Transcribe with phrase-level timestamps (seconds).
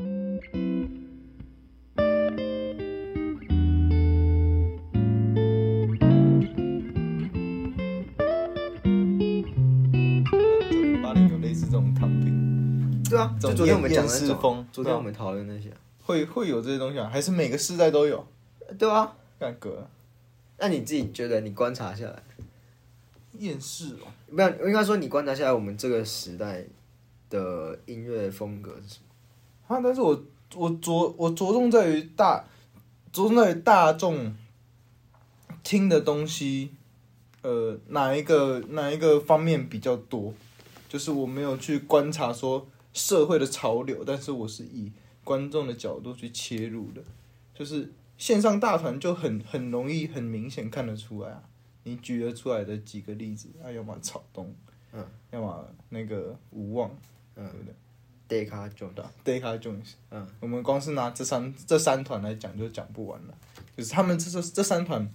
[0.00, 0.06] 九
[10.80, 15.70] 零八零有类似这种躺平，对啊，这种就昨天我们讲的厌那种昨天我们讨论那些，
[16.02, 17.10] 会会有这些东西啊？
[17.12, 18.26] 还是每个世代都有？
[18.78, 19.16] 对啊。
[19.38, 19.88] 干哥，
[20.58, 22.22] 那你自己觉得，你观察下来，
[23.38, 26.64] 厌世哦，不要应该说你观察下来，我们这个时代
[27.30, 29.09] 的音乐风格是什么？
[29.70, 29.80] 啊！
[29.80, 30.20] 但是我
[30.56, 32.44] 我着我着重在于大，
[33.12, 34.34] 着重在于大众
[35.62, 36.72] 听的东西，
[37.42, 40.34] 呃，哪一个哪一个方面比较多？
[40.88, 44.90] 就是我没有去观察说社会的潮流，但是我是以
[45.22, 47.00] 观众的角度去切入的，
[47.54, 51.44] 就是线上大团就很很容易很明显看得出来啊。
[51.84, 54.52] 你举得出来的几个例子，啊，要么草东，
[54.92, 56.90] 嗯，要么那个无望，
[57.36, 57.74] 嗯对不对？
[58.30, 63.34] ，Deca Jones，对啊，Deca Jones，嗯，我们光是拿这三这三团来讲就讲不完了，
[63.76, 65.06] 就是他们这这这三团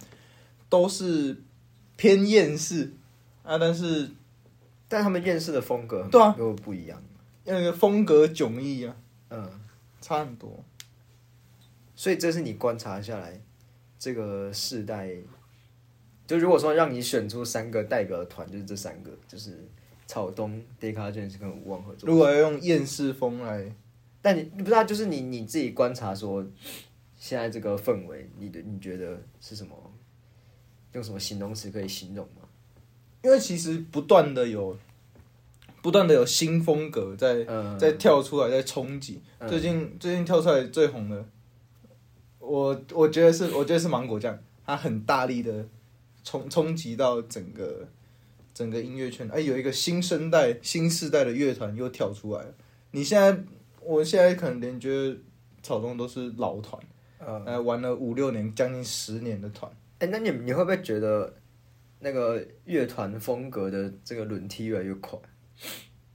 [0.68, 1.42] 都是
[1.96, 2.92] 偏厌世。
[3.42, 4.10] 啊，但是
[4.88, 6.34] 但他们厌世的风格对啊。
[6.36, 7.00] 又不一样，
[7.44, 8.96] 那个风格迥异啊，
[9.30, 9.48] 嗯，
[10.00, 10.64] 差很多。
[11.94, 13.40] 所以这是你观察下来
[14.00, 15.12] 这个世代，
[16.26, 19.64] 就如果说让你选出三个代表的团，就是这三个，就是
[20.06, 22.08] 草东、Deca Jones 跟吴望合作。
[22.08, 23.74] 如果要用厌世风来，
[24.22, 26.44] 但你不知道，就是你你自己观察说，
[27.16, 29.76] 现在这个氛围，你的你觉得是什么？
[30.92, 32.48] 用什么形容词可以形容吗？
[33.22, 34.76] 因为其实不断的有
[35.82, 39.20] 不断的有新风格在嗯，在跳出来，在冲击。
[39.38, 41.24] 嗯最近最近跳出来最红的，
[42.38, 45.68] 我我觉得是我觉得是芒果酱，它很大力的
[46.24, 47.86] 冲冲击到整个
[48.56, 49.28] 整个音乐圈。
[49.28, 52.54] 哎，有一个新生代、新世代的乐团又跳出来了。
[52.92, 53.44] 你现在，
[53.82, 55.14] 我现在可能连觉得
[55.62, 56.82] 草东都是老团，
[57.18, 59.70] 呃，呃，玩了五六年、将近十年的团。
[59.98, 61.34] 哎、那你你会不会觉得
[62.00, 65.18] 那个乐团风格的这个轮替越来越快？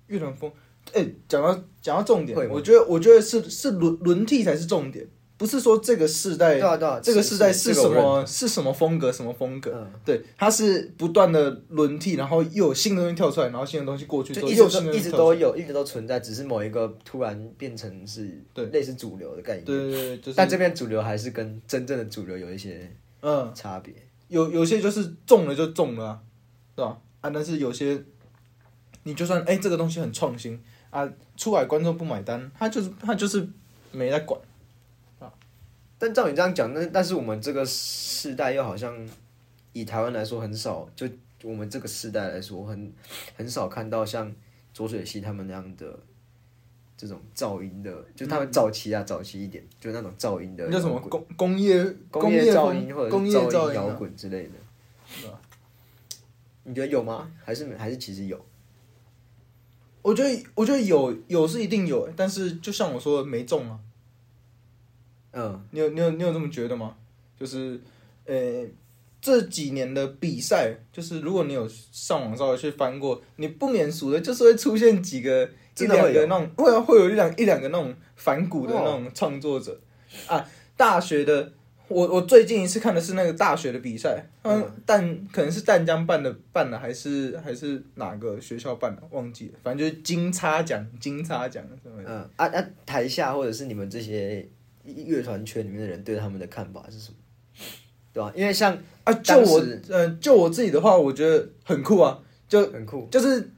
[0.08, 0.52] 乐团风，
[0.94, 5.08] 哎、讲到讲到重点我觉得我觉得是是轮轮替才是重点，
[5.41, 19.66] 不是说这个世代对啊对啊，这个世代是什么是什么风格什么风格，嗯，对，它是不断的轮替，然后又有新的东西跳出来，然后新的东西过去就一直都一直都有，一直都存在，只是某一个突然变成是对类似主流的概念。
[19.66, 22.88] 对对对，就是但这边主流还是跟真正的主流有一些
[23.23, 23.91] 嗯，差别。
[24.28, 26.19] 有有些就是中了就中了、啊，
[26.75, 26.96] 对吧？
[27.22, 28.00] 啊，但是有些
[29.02, 33.50] 你就算哎、这个东西很创新啊，出来观众不买单，他就是他就是
[33.91, 34.40] 没在管。
[36.01, 39.07] 但照你这样讲，那但是我们这个世代又好像
[39.72, 41.07] 以台湾来说很少，就
[41.44, 42.91] 我们这个世代来说很
[43.35, 44.34] 很少看到像
[44.73, 46.00] 浊水溪他们那样的
[46.97, 54.53] 这种噪音的，就他们早期啊，早期一点，就那种噪音的那叫什么工工业工业噪音或者工业噪音摇滚之类的。
[56.63, 57.31] 你觉得有吗？
[57.45, 58.44] 还是还是其实有？
[60.01, 63.79] 我觉得我觉得有有是一定有，但是就像我说的没中啊。
[65.34, 66.96] 嗯，你有你有你有这么觉得吗？
[67.40, 67.80] 就是，
[68.25, 68.66] 呃，
[69.19, 79.80] 这几年的比赛，就是如果你有上网稍微去翻过，你不免俗的，就是会出现几个一两个那种，会啊会有一两一两个那种反骨的那种创作者、
[80.28, 80.46] 啊。
[80.78, 81.52] 大学的，
[81.88, 92.09] 我我最近一次看的是那个大学的比赛，嗯，但可能是淡江办的办的，还是还是哪个学校办的，忘记了，反正就是金叉奖金叉奖什么的。
[92.09, 94.47] 嗯啊啊，台下或者是你们这些
[94.84, 97.16] 乐团圈里面的人对他们的看法是什么？
[98.14, 103.50] 对吧、因为像啊，就我当时呃，就我自己的话，我觉得很酷啊，就很酷，就是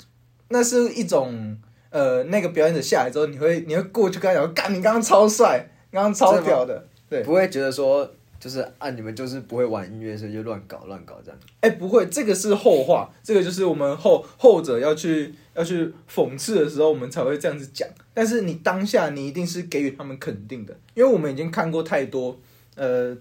[0.49, 1.57] 那是一种
[1.89, 8.07] 呃，那个表演者下来之后，你会你会过去跟他讲，干，你刚刚超帅，刚刚超屌的，对，不会觉得说
[8.39, 11.39] 就是啊，你们就是不会玩音乐，所以就乱搞乱搞这样。
[11.61, 17.87] 哎、不会，这个是后话，这个就是我们后后者要去要去讽刺的时候，我们才会这样子讲。
[18.13, 22.39] 但是你当下你一定是给予他们肯定的，因为我们已经看过太多，
[22.75, 23.15] 呃，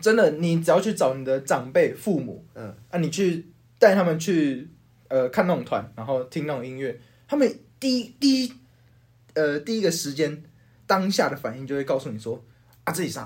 [0.00, 3.46] 真的，你只要去找你的长辈、父母，嗯，啊，你去
[3.78, 4.68] 带他们去
[5.08, 8.52] 呃看那种团，然后听那种音乐，他们第一第一
[9.34, 10.42] 呃第一个时间
[10.86, 12.42] 当下的反应就会告诉你说
[12.84, 13.24] 啊自己上，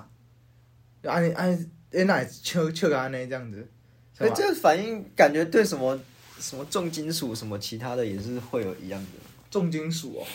[1.04, 1.58] 啊你啊
[1.92, 3.68] 哎那秋秋个安呢这样子，
[4.16, 5.98] 是哎，吧这个反应感觉对什么
[6.42, 9.08] 什么重金属什么其他的也是会有一样的，
[9.48, 10.26] 重金属哦，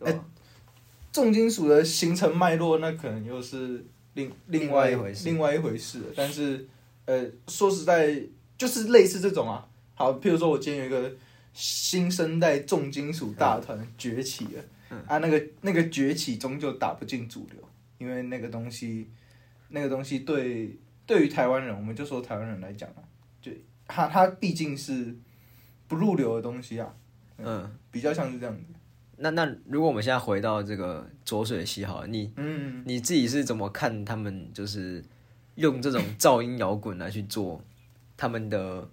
[0.00, 0.24] 对吧？
[1.12, 5.24] 重金属的形成脉络那可能又是另另外另外一回事。
[5.24, 6.02] 另外一回事。
[6.16, 6.66] 但是
[7.04, 8.20] 呃说实在
[8.58, 9.64] 就是类似这种啊，
[9.94, 11.12] 好，譬如说我今天有一个
[11.52, 17.62] 新生代重金属大团崛起了，啊，那个那个崛起终究打不进主流，
[17.98, 19.08] 因为那个东西，
[19.68, 23.02] 那个东西对对于台湾人，我们就说台湾人来讲啊，
[23.40, 23.52] 就
[23.86, 25.14] 他他毕竟是
[25.88, 26.94] 不入流的东西啊，
[27.38, 28.62] 嗯，比较像是这样子。
[29.16, 35.04] 那那如果我们现在回到这个浊水溪好了，你嗯，你自己是怎么看他们就是
[35.54, 37.62] 用这种噪音摇滚来去做
[38.16, 38.88] 他们的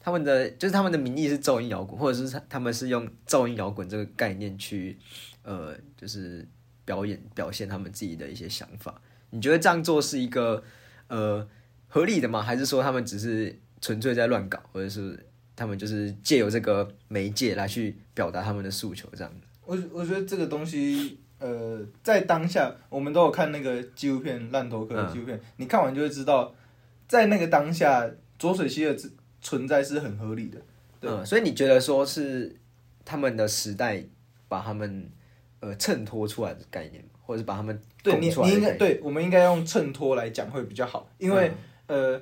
[0.00, 4.96] 他们的就是他们的名义是噪音摇滚，或者是他他们是用噪音摇滚这个概念去
[5.42, 6.46] 呃就是
[6.84, 9.00] 表演表现他们自己的一些想法？
[9.30, 10.62] 你觉得这样做是一个
[11.08, 11.48] 呃
[11.88, 12.40] 合理的吗？
[12.40, 15.26] 还是说他们只是纯粹在乱搞，或者是
[15.56, 19.32] 他们就是借由这个媒介来去表达他们的诉求这样？
[19.64, 26.54] 我我觉得这个东西，呃，在当下我们都有看那个纪录片《烂头壳》的纪录片，你看完就会知道，
[27.06, 28.06] 在那个当下，
[28.38, 28.96] 浊水溪的
[29.40, 30.60] 存在是很合理的。
[31.00, 31.10] 对。
[31.10, 32.54] 嗯，所以你觉得说是
[33.04, 34.04] 他们的时代
[34.48, 35.10] 把他们
[35.60, 41.54] 呃衬托出来的概念，或者是把他们对你，应该对，我们应该用衬托来讲会比较好，因为、嗯。
[41.86, 42.20] 呃，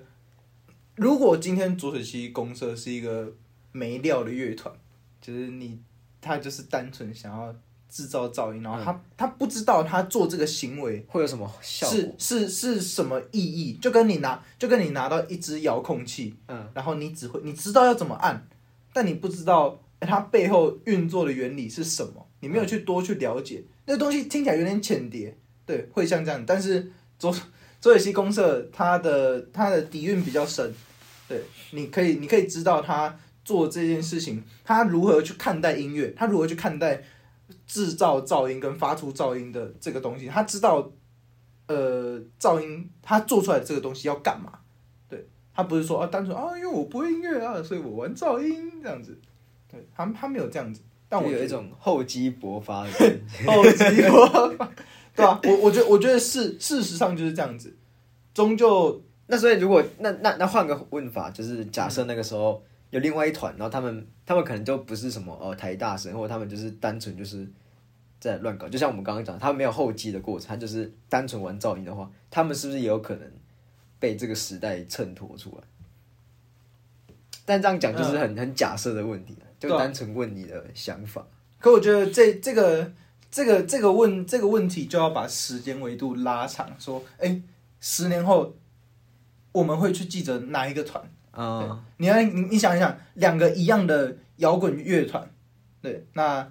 [1.02, 3.32] 如果今天浊水溪公社是一个
[3.72, 4.72] 没料的乐团，
[5.20, 5.80] 就是你
[6.20, 7.54] 他就是单纯想要
[7.88, 11.96] 制造噪音，然后他、他不知道他做这个行为会有什么效果？
[11.96, 13.74] 是是是什么意义？
[13.74, 18.46] 就跟你拿就跟你拿到一支遥控器，嗯，然后你只会你知道要怎么按，
[18.92, 26.42] 但你不知道它背后运作的原理是什么，你没有去多去了解，那东西听起来有点浅碟，对，会像这样。
[26.46, 27.30] 但是左
[27.80, 30.72] 左水溪公社它的它的底蕴比较深，
[31.32, 37.02] 对，你可以你可以知道他做这件事情，他如何去看待音乐，他如何去看待
[37.66, 40.92] 制造噪音跟发出噪音的这个东西，他知道
[41.68, 44.58] 呃噪音他做出来这个东西要干嘛，
[45.08, 49.18] 对他不是说啊单纯啊因为我不会音乐啊，所以我玩噪音这样子，
[49.70, 53.50] 对他他没有这样子，但我有一种厚积薄发的感觉。
[53.50, 54.70] 厚积薄发，
[55.16, 57.74] 对啊，我我觉得我觉得事事实上就是这样子，
[58.34, 59.02] 终究
[59.32, 67.50] 那所以如果那那那换个问法，就是假设那个时候有另外一团，然后他们他们可能就不是什么哦台大生，或者他们就是单纯就是
[68.20, 73.26] 在乱搞，就像我们刚刚讲，他们没有后继的过程，他就是单纯玩噪音的话，他们是不是也有可能
[73.98, 75.64] 被这个时代衬托出来？
[77.46, 81.26] 但这样讲就是很、很假设的问题，就单纯问你的想法。
[81.58, 82.92] 可我觉得这这个
[83.30, 87.40] 这个这个问这个问题就要把时间维度拉长，说，哎、
[87.80, 88.54] 十年后
[89.52, 91.02] 我们会去记着哪一个团？
[91.32, 95.30] 啊、你要你你想一想，两个一样的摇滚乐团，
[95.80, 96.46] 对，那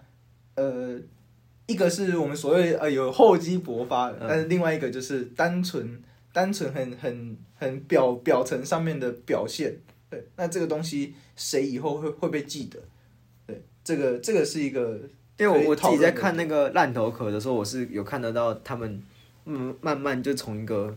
[0.55, 0.99] 呃，
[1.67, 4.25] 一个是我们所谓呃有厚积薄发的，嗯。
[4.27, 6.01] 但是另外一个就是单纯
[6.33, 9.77] 单纯很很很表表层上面的表现，
[10.09, 12.79] 对，那这个东西谁以后会会被记得？
[13.45, 14.99] 对，这个这个是一个
[15.37, 19.03] 因为我我自己在看那个烂头壳的时候，我是有看得到他们，
[19.45, 20.95] 嗯，慢慢就从一个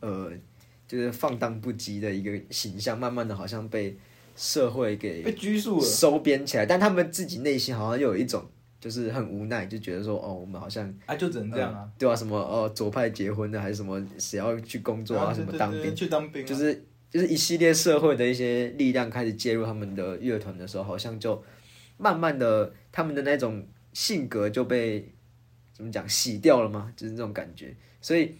[0.00, 0.30] 呃，
[0.88, 3.96] 就是放荡不羁的一个形象，慢慢的好像被
[4.34, 5.84] 社会给被拘束了。
[5.84, 8.44] 收编起来，但他们自己内心好像又有一种
[8.80, 21.42] 就是很无奈，就觉得说哦，我们好像啊，就只能这样啊，对啊，什么哦左派结婚的，还是什么谁要去工作啊，对什么当兵去当兵啊，就是就是一系列社会的一些力量开始介入他们的乐团的时候，好像就
[21.96, 25.12] 慢慢的他们的那种性格就被
[25.72, 26.92] 怎么讲洗掉了吗？
[26.96, 27.74] 就是那种感觉。
[28.00, 28.36] 所以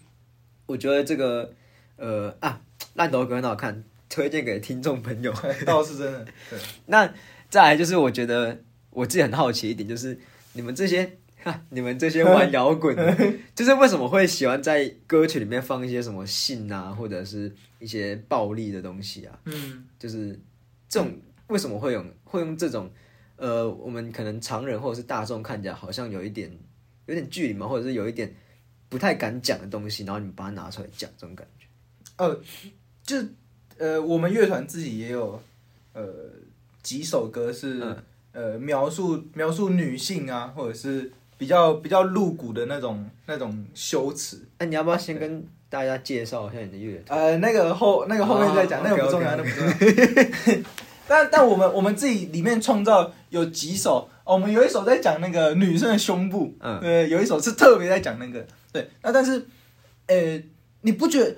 [0.67, 1.53] 我觉得这个
[1.99, 2.61] 呃啊
[2.95, 5.33] 烂头歌很好看，推荐给听众朋友。
[5.67, 7.13] 倒是真的，对， 那
[7.51, 8.59] 再来就是我觉得
[8.91, 10.19] 我自己很好奇一点，就是
[10.55, 11.19] 你们这些。
[11.41, 19.39] 哈，你们这些玩摇滚的，就是为什么会喜欢在歌曲里面放一些什么性啊，或者是一些暴力的东西啊？
[19.45, 20.37] 嗯，就是
[20.89, 22.91] 这种为什么会用会用这种
[23.37, 26.51] 呃，我们可能常人或者是大众看起来好像有一点
[27.07, 28.35] 有点距离嘛，或者是有一点
[28.89, 31.58] 不太敢讲的东西，然后你们把它拿出来讲，这种感觉。
[32.19, 32.39] 呃，
[33.03, 33.17] 就
[33.79, 35.41] 呃，我们乐团自己也有
[35.95, 36.05] 呃
[36.83, 37.97] 几首歌是、嗯
[38.33, 44.39] 呃描述描述女性啊，或者是比较比较露骨的那种那种羞耻。
[44.59, 47.19] 那、你要不要先跟大家介绍一下你的乐团？
[47.19, 50.63] 呃，那个后那个后面再讲，哦那个不重要那不重要。
[51.09, 58.89] 但但我们我们自己里面创造有几首，哦我们有一首在讲那个女生的胸部，嗯对，有一首是特别在讲那个，对。
[59.03, 59.45] 那但是，
[60.07, 60.41] 呃，
[60.83, 61.35] 你不觉得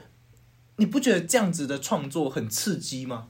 [0.80, 3.28] 你不觉得这样子的创作很刺激吗？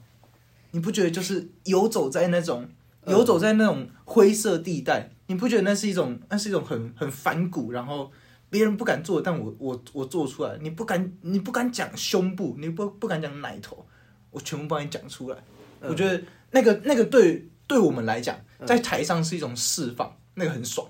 [0.71, 2.69] 你不觉得就是游走在那种
[3.03, 8.09] 嗯游走在那种灰色地带，你不觉得那是一种那是一种很很反骨，然后
[8.49, 13.85] 别人不敢做，但我我我做出来，你不敢你不敢讲胸部，你不不敢讲奶头，
[14.29, 15.37] 我全部帮你讲出来。
[15.81, 20.87] 我觉得那个那个对对我们来讲，在台上是一种释放，那个很爽。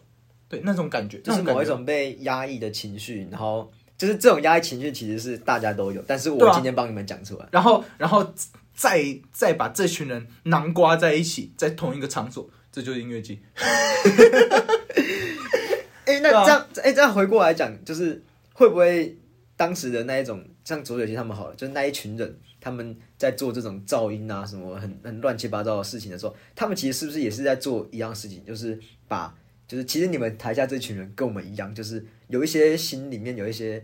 [0.48, 8.34] 对那种感觉，就是某一种被压抑的情绪，然后就是这种压抑情绪其实是大家都有，但是我今天帮你们讲出来，然后然后
[8.74, 9.00] 再
[9.32, 13.40] 再把这群人囊括在一起，在同一个场所，这就是音乐季。
[16.06, 18.20] 哎、那这样，哎、这样回过来讲，就是
[18.54, 19.16] 会不会
[19.56, 29.32] 当时的那一种，像左水溪他们好了，就是那一群人，他们在做这种噪音啊，什么很很乱七八糟的事情的时候，他们其实是不是也是在做一样事情，就是把，
[29.72, 33.82] 就是其实你们台下这群人跟我们一样，就是有一些心里面有一些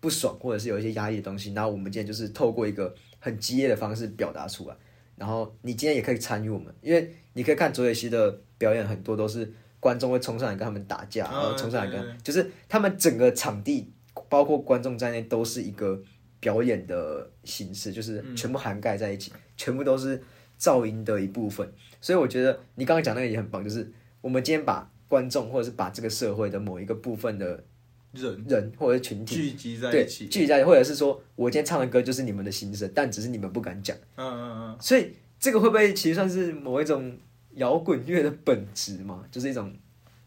[0.00, 4.74] 不爽，或者是有一些压抑的东西，然后我们今天就是透过一个很激烈的方式表达出来，
[5.14, 9.52] 然后你今天也可以参与我们，因为你可以看卓野希的表演，很多都是。
[9.80, 13.88] 观众会冲上来跟他们打架，嗯然后冲上来跟就是他们整个场地，
[14.28, 16.02] 包括观众在内，都是一个
[16.40, 20.20] 表演的形式，就是全部涵盖在一起，全部都是
[20.58, 21.72] 噪音的一部分。
[22.00, 23.88] 所以我觉得你刚刚讲那个也很棒，就是
[24.20, 27.64] 我们今天把观众或者是把这个社会的某一个部分的
[28.12, 33.96] 人人或者是群体聚集在一起，聚集在，或者是说我今天唱的歌就是你们的心声，但只是你们不敢讲。
[34.16, 37.16] 嗯嗯嗯，所以这个会不会其实算是某一种
[37.54, 39.24] 摇滚乐的本质嘛？
[39.30, 39.74] 就是一种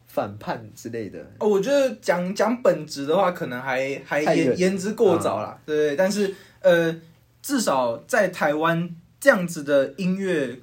[0.08, 1.20] 反叛之类的。
[1.40, 5.96] 哦，我觉得讲讲本质的话，可能还还言言之过早啦，对？
[5.96, 7.00] 但是呃，
[7.42, 10.60] 至少在台湾这样子的音乐，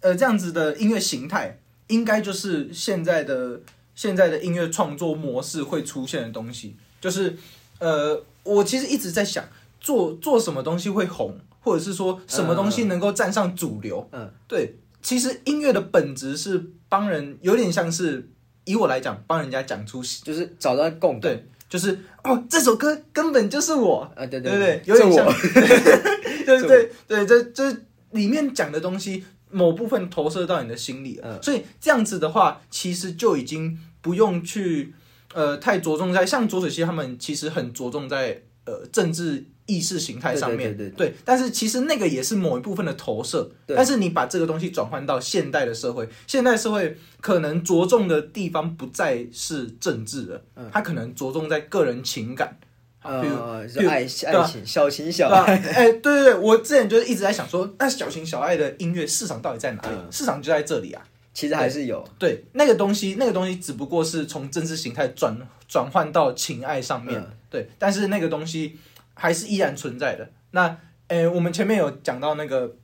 [0.00, 3.60] 呃，这样子的音乐形态，应该就是现在的
[3.94, 6.76] 现在的音乐创作模式会出现的东西。
[7.00, 7.36] 就是
[7.78, 9.44] 呃，我其实一直在想，
[9.80, 14.08] 做做什么东西会红，或者是说什么东西能够站上主流。
[14.12, 18.26] 嗯，对，其实音乐的本质是帮人，有点像是
[18.64, 21.20] 以我来讲，帮人家讲出就是找到共感。
[21.20, 25.26] 对，就是哦，这首歌根本就是我，啊，对对对对，有点像
[26.46, 27.76] 对对对，这这
[28.12, 29.22] 里面讲的东西，
[29.54, 31.36] 某部分投射到你的心里了。
[31.36, 34.92] 嗯所以这样子的话，其实就已经不用去
[35.32, 43.50] 呃太着重在像左水溪他们，其实很着重在呃政治意识形态上面，对对但是其实那个也是某一部分的投射。
[43.68, 52.58] 但是你把这个东西转换到现代的社会，现代社会可能着重的地方不再是政治了，嗯它可能着重在个人情感。
[53.04, 55.28] 呃，比如是爱爱情，小情小？
[55.28, 55.54] 爱。
[55.54, 59.88] 哎、对对对，我之前就是一直在想说，那小情小爱的音乐市场到底在哪里？
[59.90, 61.02] 嗯市场就在这里啊。
[61.34, 68.78] 其实还是有，对，那个东西，那个东西只不过是从政治形态转转换到情爱上面，嗯对，但是那个东西
[69.14, 70.30] 还是依然存在的。
[70.52, 72.76] 那，呃，我们前面有讲到那个，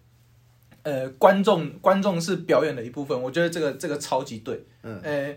[0.82, 4.66] 呃，观众观众是表演的一部分，我觉得这个这个超级对。
[4.82, 5.32] 嗯，呃，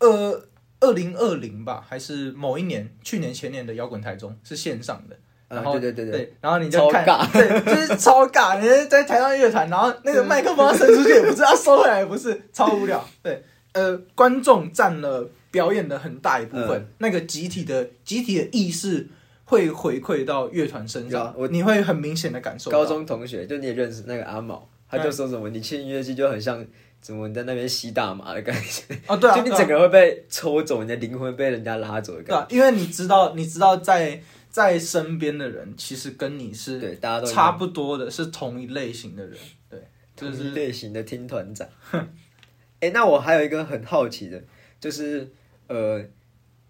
[0.00, 0.42] 二
[0.80, 5.16] 二零二零吧，还是某一年，去年前年的摇滚台中是线上的。
[5.48, 8.60] 然后、嗯对对对对，然后你就看，对，就是超尬。
[8.60, 13.02] 你在台上乐团，然后那个麦克风要伸出去也不是，要收回来也不是， 超无聊。
[13.22, 13.42] 对，
[13.72, 19.08] 呃，观众占了表演的很大一部分，嗯那个集体的集体的意识
[19.46, 22.70] 会回馈到乐团身上我你会很明显的感受。
[22.70, 26.62] 高中同学就你也认识那个阿毛，他就说什么你去音乐季就很像
[27.00, 36.52] 怎么你在那边吸大麻的感觉，哦，对啊，就你整个人会被抽走，你的灵魂被人家拉走的感对啊，因为你知道，你知道在在身边的人其实跟你。
[36.52, 39.36] 是对，大家都差不多的，是同一类型的人。
[39.70, 39.80] 对，
[40.16, 41.66] 就是类型的听团长。
[42.80, 44.42] 哎、那我还有一个很好奇的，
[44.80, 45.28] 就是
[45.66, 46.04] 呃，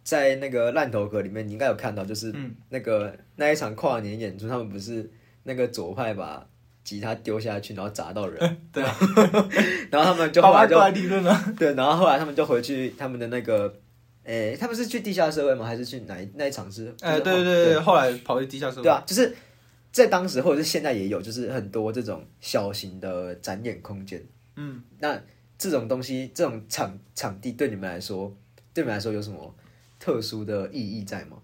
[0.03, 5.11] 在那个烂头壳里面，你应该有看到，就是嗯那个那一场跨年演出，他们不是
[5.43, 6.47] 那个左派把
[6.89, 8.97] 吉他丢下去，然后砸到人， 对啊，
[9.93, 11.39] 然后他们就后来就理论了。
[11.55, 13.71] 对，然后后来他们就回去他们的那个，
[14.25, 15.67] 诶、他们是去地下社会吗？
[15.67, 16.87] 还是去哪那一场是？
[17.03, 18.85] 哎，就是对对对，后来跑去地下社会。
[18.85, 19.37] 对啊，就是
[19.93, 24.25] 在当时或者是现在也有，就是很多这种小型的展演空间。
[24.57, 25.21] 嗯，那
[25.59, 28.35] 这种东西，这种场场地对你们来说，
[28.73, 29.55] 对你们来说有什么
[30.01, 31.37] 特殊的意义在吗？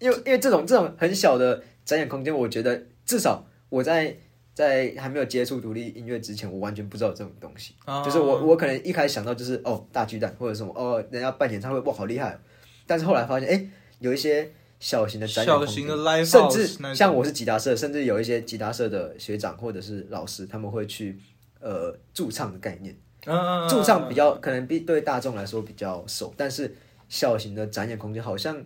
[0.00, 4.14] 因为因为这种这种很小的展演空间，我觉得至少我在
[4.54, 7.74] 在还没有接触独立音乐之前，我完全不知道这种东西。
[7.84, 12.38] 啊就是我我可能一开始想到就是哦大巨蛋或者什么哦人家办演唱会哇好厉害哦，
[12.86, 13.66] 但是后来发现哎
[13.98, 21.18] 有一些小型的展演小型的 live 甚至像我是吉他社，甚至有一些吉他社的学长或者是老师，他们会去
[21.60, 22.96] 呃驻唱的概念。
[23.70, 26.74] 驻唱比较可能比对大众来说比较熟，但是
[27.08, 28.60] 小型的展演空间好像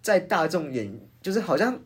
[0.00, 1.76] 在大众眼就是好像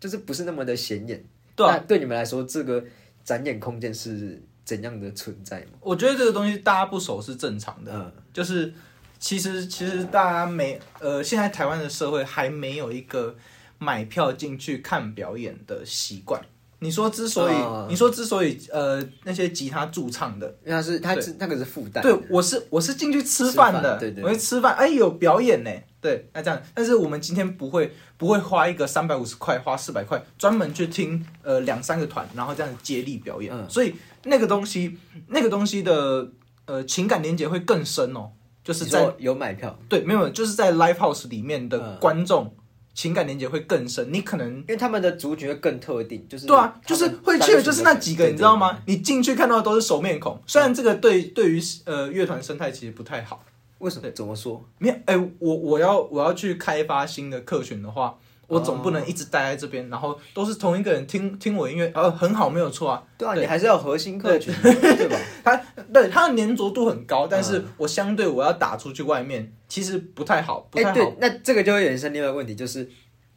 [0.00, 1.24] 就是不是那么的显眼。
[1.56, 2.84] 对啊那对你们来说，这个
[3.24, 5.78] 展演空间是怎样的存在吗？
[5.80, 8.72] 我觉得这个东西大家不熟是正常的，嗯就是
[9.18, 13.34] 其实其实大家没呃，现在台湾的社会还没有一个
[13.78, 16.40] 买票进去看表演的习惯。
[16.86, 33.68] 你说之所以、哦你说之所以呃那些吉他驻唱的，因为他是他是那个是附带的，对我是我是进去吃饭的，对对我去吃饭，哎有表演呢，对，那这样，但是我们今天不会不会花一个三百五十块花四百块专门去听呃两三个团，然后这样接力表演，嗯。
[33.68, 36.28] 所以那个东西那个东西的
[36.66, 38.30] 呃情感连接会更深哦，
[38.62, 41.98] 就是在说有买票，对没有就是在 live house 里面的嗯。
[41.98, 42.54] 观众。
[42.96, 48.78] 情感连接会更深，你可能因为他们的族群会更特定，就是对啊，就是会去的就是那几个，你知道吗？
[48.86, 53.44] 你进去看到的都是熟面孔，虽然这个对对于呃乐团生态其实不太好。
[53.80, 54.10] 为什么？
[54.12, 54.64] 怎么说？
[54.78, 63.02] 没有，哎、我我要我要去开发新的客群的话，我总不能哦一直待在这边，然后都是同一个人听听我音乐，呃，很好，没有错啊。
[63.18, 65.16] 对啊，对你还是要核心客群，对吧？
[65.42, 65.56] 他
[65.92, 70.94] 对，他的粘着度很高，但是嗯我相对我要打出去外面，其实不太好，不哎、太好。
[70.94, 72.88] 对，那这个就会衍生另外一个问题，就是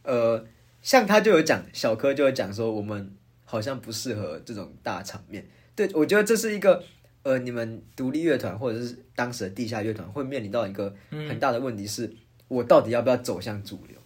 [0.03, 0.45] 呃，
[0.81, 5.47] 像他就有讲，小柯就有讲说，我们好像不适合这种大场面。
[5.75, 6.83] 对，我觉得这是一个
[7.23, 12.13] 呃，你们独立乐团或者是当时的地下乐团会面临到一个很大的问题是，
[12.47, 13.97] 我到底要不要走向主流？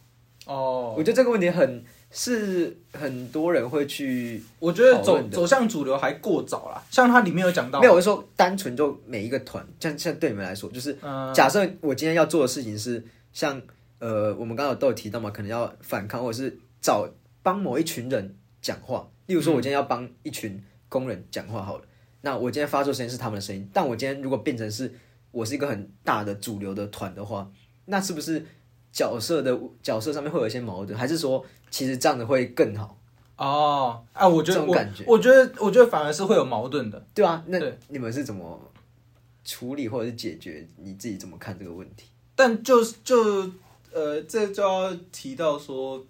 [0.46, 6.84] 哦，我觉得这个问题很是很多人会去我觉得走走向主流还过早啦。
[6.92, 13.62] 像它里面有讲到，没有，我是说单纯就每一个团，像像对你们来说，就是嗯、假设我今天要做的事情是像
[14.00, 17.10] 呃，我们刚刚有都有提到嘛，可能要反抗或者是找
[17.42, 19.08] 帮某一群人讲话。
[19.28, 21.86] 例如说，我今天要帮一群工人讲话好了，
[22.22, 24.94] 那我今天发出声音是他们的声音，但我今天如果变成是
[25.32, 27.50] 我是一个很大的主流的团的话，
[27.86, 28.46] 那是不是
[28.94, 30.98] 角色的角色上面会有一些矛盾？
[30.98, 32.96] 还是说其实这样子会更好？
[33.36, 37.06] 哦，啊，我觉得我这种感觉我觉得我觉得反而是会有矛盾的。
[37.16, 38.72] 对啊，那你们是怎么
[39.44, 40.66] 处理或者是解决？
[40.78, 42.06] 你自己怎么看这个问题？
[42.36, 43.52] 但就就
[43.92, 46.06] 呃，这就要提到说，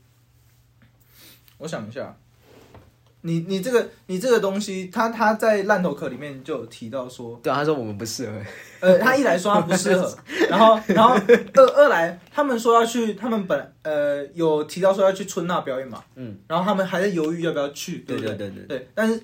[1.57, 2.17] 我想一下，
[3.25, 8.37] 你你这个你这个东西，他他在烂头壳里面就有提到说，对啊，他说我们不适合。
[8.81, 10.17] 呃，他一来说他不适合，
[10.49, 11.15] 然后然后
[11.53, 18.77] 二二来他们说要去，他们本呃有提到说要去春娜表演嘛，嗯，然后他们还在犹豫要不要去，对对对对对。
[18.79, 19.21] 对，但是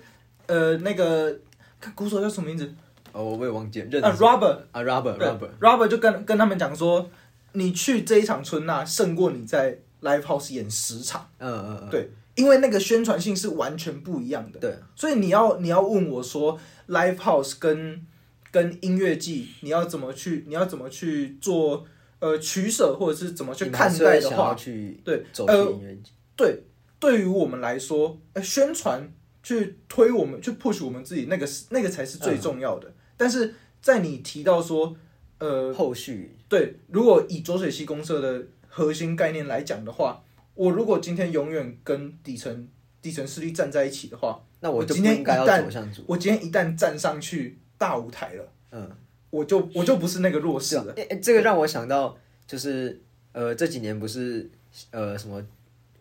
[0.47, 1.37] 呃那个
[1.81, 2.73] 看鼓手叫什么名字？
[3.11, 7.09] 哦，我也忘记了，认啊识，Robert 啊，Robert，Robert，Robert 就跟跟他们讲说，
[7.53, 14.59] 你去这一场春娜胜过你在 Live House 演十场，嗯嗯嗯，对，因为那个宣传性是完全不一样的。
[14.59, 18.05] 对，所以你要你要问我说，Live House 跟
[18.49, 21.85] 跟音乐季，你要怎么去你要怎么去做
[22.19, 26.63] 呃取舍，或者是怎么去看待的话，去对走音乐季，对，
[26.97, 29.11] 对于我们来说，呃，宣传
[29.43, 32.93] 去推我们去 push 我们自己，那个是那个才是最重要的。
[33.17, 34.95] 但是在你提到说，
[35.39, 40.23] 呃，后续对，如果以浊水溪公社的核心概念来讲的话，
[40.59, 42.67] 我如果今天永远跟底层
[43.01, 48.91] 底层势力站在一起的话，那我今天应该要一旦我今天一旦站上去大舞台了，嗯，
[49.29, 50.91] 我就我就不是那个弱势了。
[50.97, 54.51] 诶诶这个让我想到就是呃这几年不是
[54.91, 55.41] 呃什么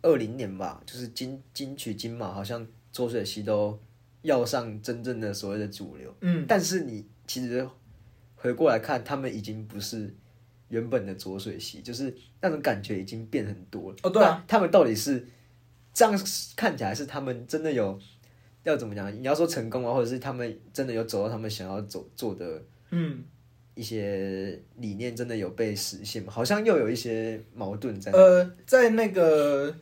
[0.03, 3.79] 二零年吧，就是金金曲金马好像周水溪都
[4.23, 7.64] 要上真正的所谓的主流，嗯，但是你其实
[8.35, 10.12] 回过来看，他们已经不是
[10.68, 13.96] 原本的浊水溪，就是那种感觉已经变很多了。
[14.02, 15.26] 哦对啊他们到底是
[15.92, 16.20] 这样
[16.54, 17.98] 看起来是他们真的有
[18.64, 19.12] 要怎么讲？
[19.14, 23.22] 你要说成功啊，或者是他们真的有走到他们想要走做的嗯，
[23.74, 26.33] 一些理念，真的有被实现吗？
[26.33, 28.12] 好像又有一些矛盾在。
[28.12, 29.74] 呃，在那个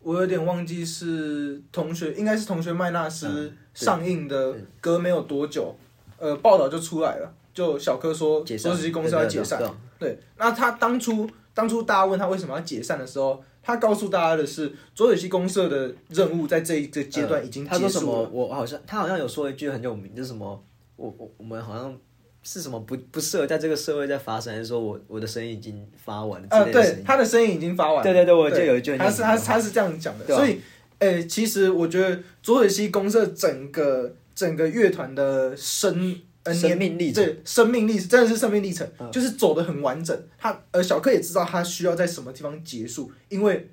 [0.00, 5.74] 我有点忘记是同学，应该是同学麦纳斯上映的隔没有多久，
[6.18, 9.60] 呃，报道就出来了，就小柯说解散浊水溪公司要解散
[9.98, 10.18] 对。
[10.36, 18.06] 那他当初当初大家问他为什么要解散的时候，他告诉大家的是浊水溪公社的任务在这一个阶段已经他说什么？
[18.06, 18.28] 结束了。
[18.30, 20.64] 我好像他好像有说一句很有名，就是什么？
[20.96, 21.96] 我我我们好像
[22.42, 27.02] 是什么不不适合在这个社会再发生，还是说我我的声音已经发完了之呃，对？
[27.04, 28.02] 他的声音已经发完了。
[28.02, 30.60] 对对对，我就对有一句他是他他是这样讲的，啊所以，
[30.98, 40.18] 呃，其实我觉得左水溪公社整个整个乐团的生呃生命历程，对生命历程真的是生命历程，嗯就是走的很完整。
[40.38, 43.70] 他呃小克也知道他需要在什么地方结束，因为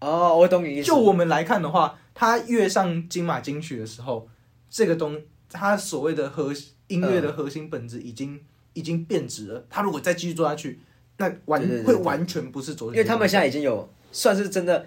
[0.00, 0.86] 哦，我懂你意思。
[0.86, 4.28] 就我们来看的话，他跃上金马金曲的时候，
[4.70, 6.52] 这个东他所谓的核
[6.88, 8.40] 音乐的核心本质已经、
[8.74, 9.64] 已经变质了。
[9.70, 10.80] 他如果再继续做下去，
[11.16, 14.86] 那完对对对对会完全不是浊水溪公社，因为他们现在已经有算是真的，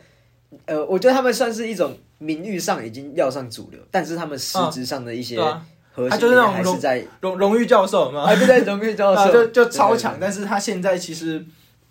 [0.66, 5.66] 呃，我觉得他们算是一种名誉上已经要上主流，但是他们实质上的一些对啊
[6.10, 11.44] 他就是那种还是在荣荣誉教授嘛，啊，对对，荣誉教啊，授就就超强，但是他现在其实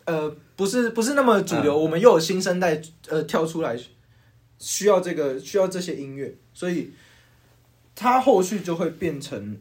[0.04, 1.62] 呃不是不是那么主嗯。
[1.64, 3.76] 流，我们又有新生代呃跳出来，
[4.58, 6.92] 需要这个需要这些音乐，所以
[7.96, 9.58] 他后续就会变成，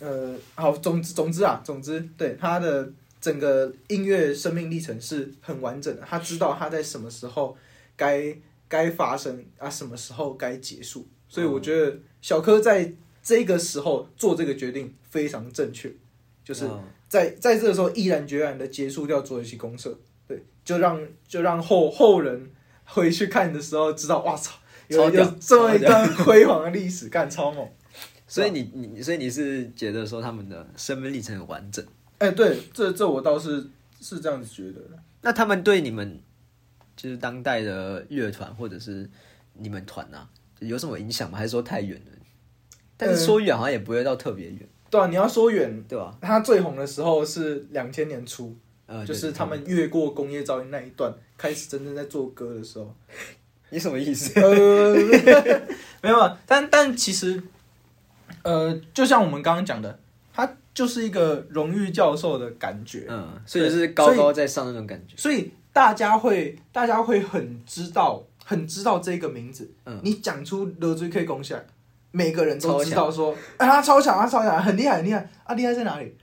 [0.00, 7.56] 呃，好，总之总之啊，总之，对他的整个音乐生命历程是很完整的，他知道他在什么时候
[7.96, 8.36] 该
[8.68, 12.90] 该发生啊，什么时候该结束，所以我觉得小柯在
[13.22, 15.92] 这个时候做这个决定非常正确，
[16.42, 19.94] 就是嗯在在这个时候毅然决然的结束掉左水溪公社，
[20.26, 22.50] 对，就让就让后后人
[22.86, 24.54] 回去看的时候知道，哇操，
[24.88, 27.68] 有有这么一段辉煌的历史，干超猛。
[28.26, 31.84] 所以你你所以你是觉得说他们的生命历程很完整？
[32.16, 33.68] 哎、对，这这我倒是
[34.00, 34.98] 是这样子觉得的。
[35.20, 36.18] 那他们对你们
[36.96, 39.10] 就是当代的乐团或者是
[39.52, 40.26] 你们团啊，
[40.66, 41.38] 有什么影响吗？
[41.38, 42.12] 还是说太远了？
[42.96, 46.16] 但是说远好像也不会到特别远，对啊，你要说远，对吧？
[46.20, 52.94] 他最红的时候是两千年初，呃，就是他们越过工业噪音那一段，开始真正在做歌的时候。
[53.70, 54.38] 你什么意思？
[54.40, 54.94] 呃，
[56.00, 57.42] 没有啊，但但其实，
[58.44, 59.98] 呃，就像我们刚刚讲的，
[60.32, 65.16] 他就是一个荣誉教授的感觉，嗯，所以就是高高在上那种感觉。
[65.16, 69.70] 所以大家会大家会很知道很知道这个名字。
[69.86, 71.60] 嗯你讲出勒追 K 攻下，
[72.10, 75.54] 每个人都知道说，哎，他超强，他超强，很厉害，很厉害啊！
[75.54, 76.14] 厉害在哪里？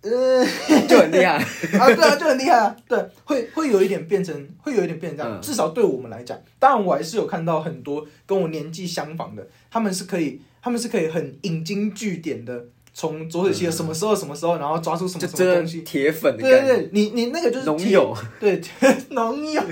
[0.00, 0.44] 呃，
[0.86, 1.34] 就很厉害。
[1.78, 5.38] 啊，对啊，就很厉害啊，对，会会有一点变成，会有一点变成这样。
[5.38, 15.82] 嗯至少对我们来讲，当然我还是有看到很多跟我年纪相仿的，他们是可以，他们是可以很引经据典的，从左水溪的什么时候什么时候，然后抓出什么什么东西。
[15.82, 18.16] 铁粉的对对对，你你那个就是铁农友。
[18.38, 18.60] 对，
[19.10, 19.62] 农友，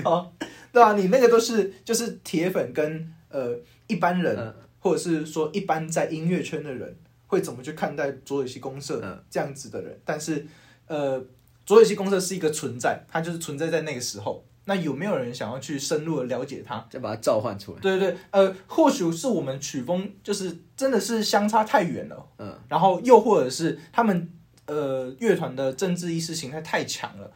[0.77, 10.45] 对啊，你那个都是就是铁粉跟呃一般人，嗯或者是说一般在音乐圈的人会怎么去看待左水溪公社嗯这样子的人，但是
[10.85, 11.19] 呃，
[11.65, 14.45] 左水溪公社是一个存在，它就是存在在那个时候。
[14.69, 16.85] 那有没有人想要去深入的了解它？
[16.89, 17.79] 再把它召唤出来。
[17.79, 24.29] 对对对，呃，或许是我们曲风就是真的是相差太远了，嗯，然后又或者是他们
[24.65, 27.31] 呃乐团的政治意识形态太强了，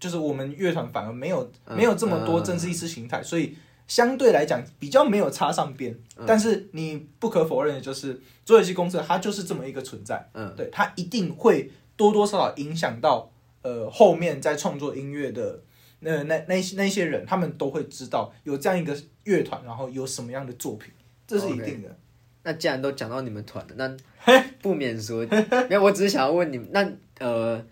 [0.00, 5.92] 就是我们乐团反而没有嗯没有这么多政治意识形态，所以相对来讲比较没有插上边。
[6.16, 13.30] 嗯但是你不可否认的就是，左水溪公社它就是这么一个存在，嗯，对，它一定会多多少少影响到
[13.62, 15.62] 呃后面在创作音乐的。
[16.02, 20.90] 那那那那些人，他们都会知道有这样一个乐团，然后有什么样的作品，
[21.26, 21.94] 这是一定的。
[22.42, 23.94] 那既然都讲到你们团了，那
[24.62, 25.26] 不免说，
[25.68, 27.62] 没有，我只是想要问你们，那呃，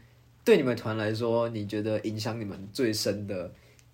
[0.48, 3.52] 对你们团来说，你觉得影响你们最深的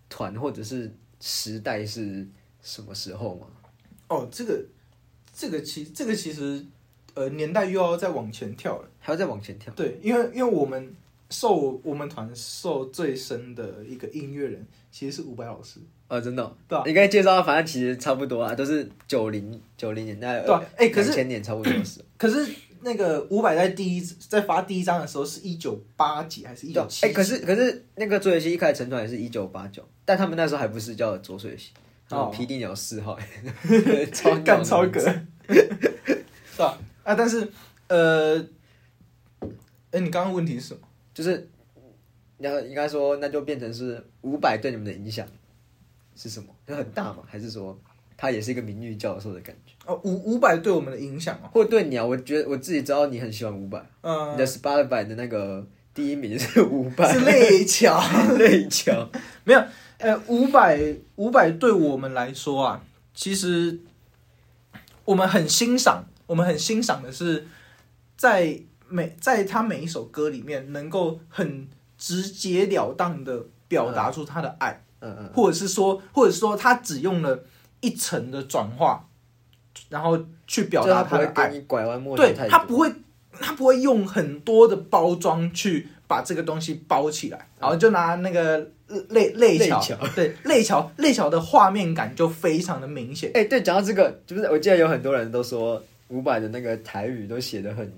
[0.09, 0.89] 团或者是
[1.19, 2.25] 时代是
[2.63, 3.49] 什么时候吗？
[4.07, 4.65] 哦，这个
[5.35, 6.65] 这个其这个其实
[7.15, 8.89] 呃年代又要再往前跳了。
[9.01, 9.75] 还要再往前跳？
[9.75, 10.95] 对，因为因为我们
[11.29, 22.01] 受我们团受最深的一个音乐人其实是伍佰老师，呃，真的哦、对啊你刚才介绍，反正其实差不多啊，都是九零九零年代，对啊哎可是两千年差不多是。
[22.17, 27.07] 可是那个伍佰在第一在发第一张的时候是一九八几还是一九七？
[27.07, 31.71] 哎、可是可是那个左水溪一开始成团也是一九八九，但他们那时候还不是叫左水溪，
[32.11, 33.19] 哦哦，霹雳鸟四号，
[34.13, 35.55] 超干超格格，
[36.53, 36.79] 是吧？
[37.03, 37.51] 啊，但是
[37.89, 38.39] 呃，
[39.91, 40.81] 哎，你刚刚问题是什么？
[41.15, 41.49] 就是，
[42.39, 45.27] 然后应该说，那就变成是伍佰对你们的影响
[46.15, 46.55] 是什么？
[46.67, 47.23] 就很大嘛？
[47.27, 47.79] 还是说
[48.17, 49.73] 他也是一个名誉教授的感觉？
[49.87, 58.03] 哦，五五百对我们的影响哦，或对你啊，我觉得我自己知道你很喜欢伍佰，嗯、你的 Spotify 的那个第一名是伍佰，是泪桥。
[58.39, 59.09] 泪桥，
[59.45, 59.63] 没有，
[59.99, 62.83] 呃，五百五百对我们来说啊，
[63.15, 63.79] 其实
[65.05, 67.47] 我们很欣赏，我们很欣赏的是
[68.17, 77.45] 在每在他每一首歌里面能够很直截了当的表达出他的爱，嗯嗯，或者是说，或者是说他只用了
[77.85, 79.07] 一层的转化，
[79.91, 81.51] 然后去表达他的爱。
[81.51, 82.91] 你拐弯抹角对，他不会，
[83.39, 88.71] 他不会用很多的包装去把这个东西包起来，然后就拿那个
[89.11, 93.31] 泪泪桥，对泪桥泪桥的画面感就非常的明显。
[93.35, 97.93] 哎、对，讲到这个，就是我记得有很多人都说伍佰的那个台语都写的很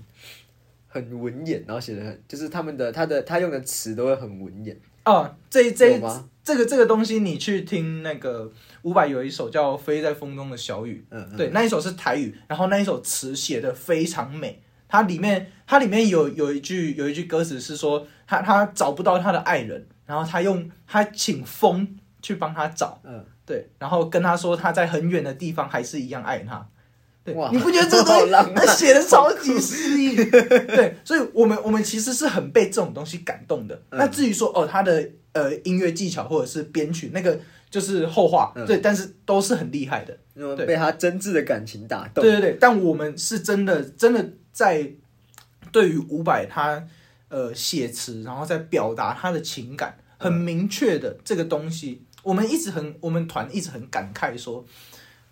[0.89, 6.01] 很文言，然后写的很，就是他们的他的他用的词都会很文言，哦，这这？
[6.47, 14.63] 这个这个东西，你去听那个伍佰有一首叫《飞在风中的小雨》，嗯嗯，对，那一首是台语，然后那一首词写的非常美。
[14.87, 26.65] 它里面它里面有有一句有一句歌词是说，他他找不到他的爱人，然后他用他请风去帮他找，嗯，对，然后跟他说他在很远的地方还是一样爱他，
[27.53, 30.17] 你不觉得这个东西 写的超级诗意？
[30.31, 33.75] 对，所以我们我们其实是很被这种东西感动的。
[33.91, 37.39] 嗯那至于说哦，他的呃音乐技巧或者是编曲，那个
[37.71, 40.17] 就是后话，嗯对，但是都是很厉害的。
[40.35, 42.23] 那么对被他真挚的感情打动。
[42.23, 44.91] 对对对，但我们是真的真的在
[45.73, 46.87] 对于伍佰他
[47.29, 54.65] 呃写词，然后在表达他的情感，很明确的这个东西，我们一直很我们团一直很感慨说，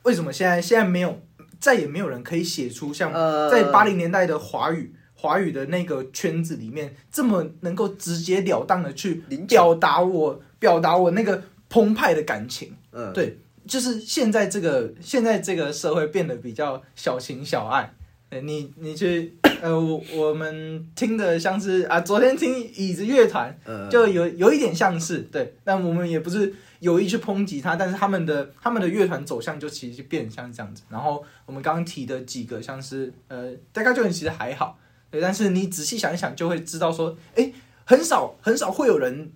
[0.02, 1.20] 为什么现在现在没有
[1.64, 4.92] 再也没有人可以写出像呃，在八零年代的华语。
[5.16, 17.90] 华语的那个圈子里面，这么能够直截了当的去表达我表达我那个澎湃的感情，嗯，对，就是现在这个现在这个社会变得比较小情小爱。
[18.28, 26.52] 对你你去呃，我我们听的像是啊，昨天听椅子乐团嗯，就有有一点像是对，但我们也不是
[26.84, 30.82] 有意去抨击他，但是他们的他们的乐团走向就其实就变得像这样子。
[30.90, 34.78] 然后我们刚刚提的几个像是呃，大概就其实还好，
[35.10, 37.52] 对，但是你仔细想一想就会知道说，哎，
[37.84, 39.32] 很少很少会有人。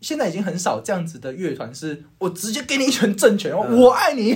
[0.00, 4.30] 现在已经很少这样子的乐团，是我直接给你一拳正拳，然后嗯我爱你，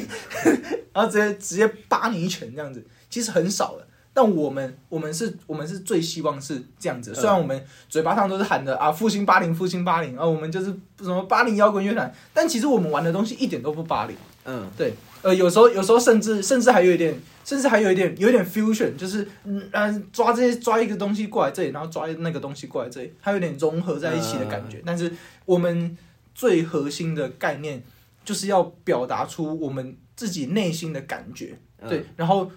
[0.93, 3.87] 然后直接直接扒你一拳这样子，其实很少了。
[4.15, 10.67] 但我们我们是我们是最希望是这样子，嗯虽然我们嘴巴上都是喊的啊复兴八零复兴八零，啊我们就是
[11.01, 14.15] 什么八零摇滚乐团，但其实我们玩的东西一点都不八零。
[14.45, 24.83] 嗯，对，呃，有时候有时候甚至甚至还有一点，甚至还有一点有一点 fusion，就是嗯嗯抓这些抓一个东西过来这里，然后抓那个东西过来这里，它有点融合在一起的感觉。
[24.85, 25.11] 但是
[25.47, 25.97] 我们
[26.35, 27.83] 最核心的概念
[28.25, 32.51] 就是要表达出我们自己内心的感觉，嗯对，然后。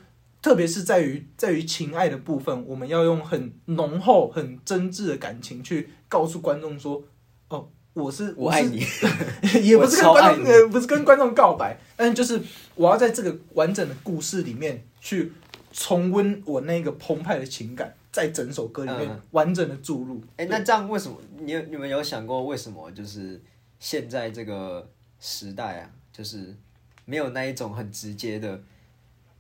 [0.45, 7.01] 特别是在于在于情爱的部分，我们要用很浓厚、很真挚的感情去告诉观众说
[7.49, 8.77] ：“哦，我是是我爱你，
[9.65, 12.39] 也不是跟观众呃，不是跟观众告白，但是就是
[12.75, 15.31] 我要在这个完整的故事里面去
[15.73, 19.19] 重温我那个澎湃的情感，在整首歌里面嗯。
[19.31, 20.21] 完整的注入。
[20.37, 23.41] 哎，那这样为什么你有你们有想过为什么就是
[23.79, 24.87] 现在这个
[25.19, 26.55] 时代啊，就是
[27.05, 28.61] 没有那一种很直接的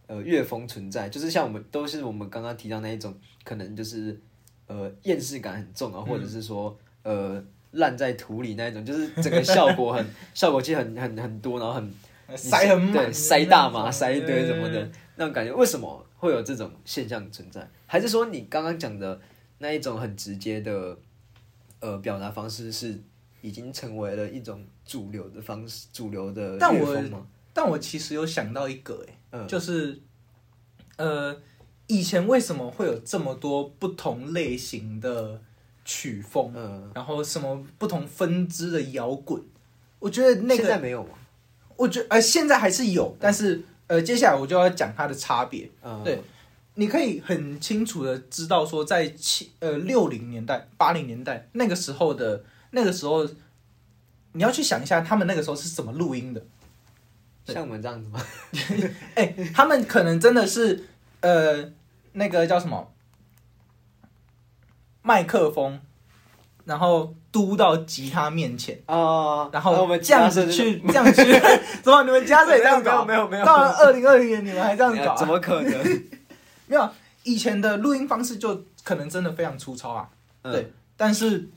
[0.07, 3.13] 呃乐风存在，就是像我们都是我们刚刚提到那一种，
[3.43, 4.19] 可能就是
[4.67, 17.67] 呃厌世感很重啊，或者是说呃烂在土里那一种，就是整个效果很 效果其实很很很多，然后很塞很满对，塞大麻，塞一堆什么的嗯那种感觉，为什么会有这种现象存在？
[17.85, 19.19] 还是说你刚刚讲的
[19.57, 20.97] 那一种很直接的
[21.79, 22.99] 呃表达方式是
[23.41, 27.25] 已经成为了一种主流的方式，主流的但我？
[27.57, 30.01] 但我其实有想到一个、欸，嗯就是
[30.97, 31.35] 呃，
[31.87, 35.41] 以前为什么会有这么多不同类型的
[35.83, 39.41] 曲风，嗯，然后什么不同分支的摇滚？
[39.99, 41.09] 我觉得那现个在没有吗？
[41.75, 45.69] 我觉呃现在还是有，但是呃接下来我就要讲它的差别。
[45.83, 46.21] 嗯，对
[46.75, 53.27] 你可以很清楚的知道说，在七呃六零年代、八零年代那个时候的那个时候，
[54.33, 56.41] 你要去想一下他们那个时候是怎么录音的。
[57.45, 58.19] 像我们这样子吗？
[59.15, 60.85] 哎、他们可能真的是
[61.21, 61.71] 呃
[62.13, 62.91] 那个叫什么
[65.01, 65.79] 麦克风，
[66.65, 68.81] 然后嘟到吉他面前。
[68.87, 71.23] 啊然后我们这样子去，这样去，
[71.83, 73.05] 怎么你们家这也这样搞？
[73.05, 75.17] 没有没有到了二零二零年，你们还这样搞、啊？
[75.17, 76.03] 怎么可能？
[76.67, 76.91] 没有啊？
[77.23, 80.09] 以前的录音方式就可能真的非常粗糙啊。
[80.41, 81.49] 嗯对，但是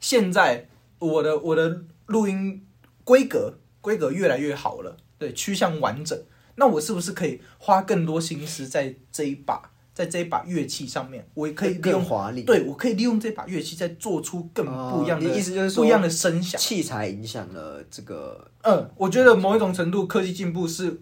[0.00, 0.66] 现在
[0.98, 2.66] 我的我的录音
[3.04, 3.54] 规格
[3.86, 6.20] 规格越来越好了，对，趋向完整。
[6.56, 11.24] 那我是不是可以花更多心思在这一把在这一把乐器上面？
[11.34, 12.42] 我也可以利用，更华丽。
[12.42, 16.60] 对我可以利用这把乐器再做出更不一样的、意思就是说不一样的声响。
[16.60, 21.00] 器材影响了这个，嗯，我觉得某一种程度科技进步是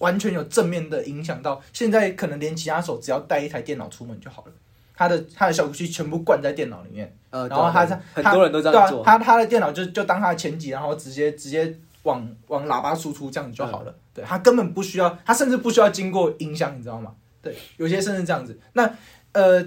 [0.00, 1.58] 完全有正面的影响到。
[1.72, 4.52] 现在可能连吉他手只要带一台电脑出门就好了，
[4.94, 13.90] 他的他的小鼓器全部灌在电脑里面，呃，然后他很多人都这对啊，样做，他他的电脑就就当他的前级，然后直接直接往往喇叭输出这样子就好了。
[13.90, 17.10] 嗯对他根本不需要，他甚至不需要经过音箱，你知道吗？
[17.42, 18.56] 对，有些甚至这样子。
[18.74, 18.88] 那
[19.32, 19.60] 呃，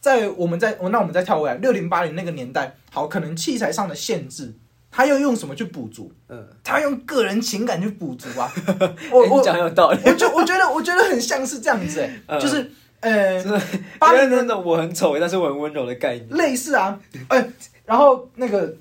[0.00, 4.54] 在我们在我那我们再跳回来六零八零那个年代，好，可能器材上的限制，
[4.90, 6.12] 他又用什么去补足？
[6.28, 8.52] 嗯，他用个人情感去补足啊。
[9.10, 9.98] 我我讲有道理。
[10.04, 12.70] 我就我觉得我觉得很像是这样子哎、 嗯就是
[13.00, 13.58] 呃真的
[13.98, 16.28] 八零年因为那种我很丑，但是我很温柔的概念。
[16.32, 17.50] 类似啊，哎、
[17.86, 18.76] 然后那个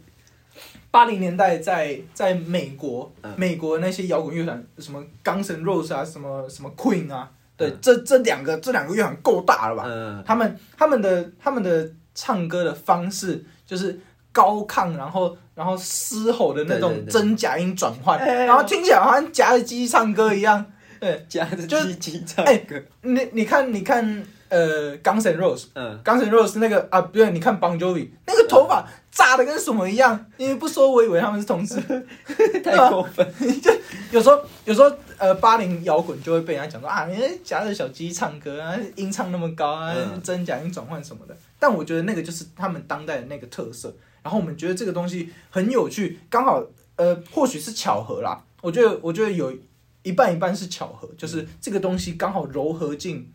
[0.96, 3.34] 八零年代在在美国，嗯。
[3.36, 7.78] 美国那些摇滚乐团，什么 Guns N' Roses 啊，什么什么 Queen 啊，对，嗯。
[7.82, 9.84] 这这两个这两个乐团够大了吧？
[9.86, 14.00] 嗯，他们他们的他们的唱歌的方式就是
[14.32, 18.46] 高亢，然后然后嘶吼的那种真假音转换，哎。
[18.46, 20.66] 然后听起来好像夹着鸡唱歌一样。
[21.02, 25.66] 对，夹着就鸡鸡唱哎歌，你你看你看呃，Guns N' Roses。
[25.74, 31.82] 嗯，Guns N' Roses 那个啊，不对，你看 Bon Jovi 那个头发炸的跟什么一样，因为不说我以为他们是同事。
[32.62, 33.26] 太过分，
[33.62, 33.72] 就
[34.12, 41.36] 有时候有时候呃，八零摇滚就会被人家讲说啊，你夹着小鸡唱歌啊，音唱那么高啊，嗯真假音转换什么的。
[41.58, 43.96] 但我觉得那个就是他们当代的那个特色。
[44.22, 46.62] 然后我们觉得这个东西很有趣，刚好
[46.98, 48.44] 呃，或许是巧合啦。
[48.62, 49.56] 我觉得我觉得有
[50.02, 53.32] 一半一半是巧合，就是这个东西刚好糅合进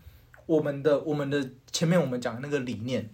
[0.47, 3.09] 我们的我们的前面我们讲的那个理念，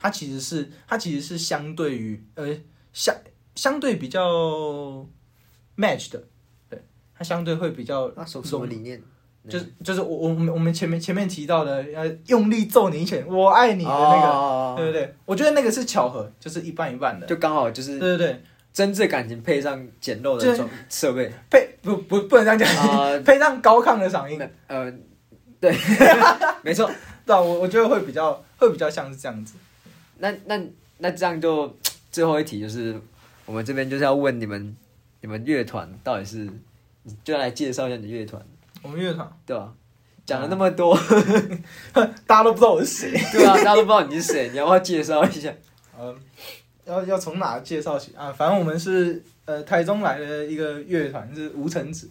[0.00, 2.56] 它其实是它其实是相对于呃
[2.92, 3.14] 相
[3.54, 5.06] 相对比较
[5.76, 6.20] match 的，
[6.68, 6.82] 对，
[7.14, 9.00] 它相对会比较那什什么理念？
[9.48, 15.14] 就是就是我我们我们前面前面提到的呃用力揍你一拳，我爱你的那个，哦对不对？
[15.24, 24.92] 我觉得那个是巧合，就是一半一半的，就刚好就是对对对，真挚感情配上简陋就的装设备配不不不能这样讲，啊，配上高亢的嗓音，呃，
[25.58, 25.74] 对，
[26.62, 26.90] 没错。
[27.24, 29.54] 对啊，我我觉得会比较会比较像是这样子。
[30.20, 30.60] 那那
[30.98, 31.76] 那这样就
[32.12, 33.00] 最后一题就是，
[33.46, 34.76] 我们这边就是要问你们，
[35.20, 36.48] 你们乐团到底是，
[37.02, 38.40] 你就来介绍一下你的乐团，
[38.82, 39.72] 我们乐团对吧？
[40.26, 40.96] 讲了那么多，
[42.26, 45.52] 大家都不知道我是谁， 对啊，大家都不知道你是谁，你要不要介绍一下？
[45.98, 46.14] 嗯，
[46.84, 48.30] 要要从哪介绍起啊？
[48.30, 52.08] 反正我们是呃台中来的一个乐团，是无尘子。